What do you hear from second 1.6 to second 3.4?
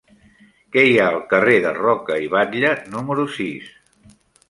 de Roca i Batlle número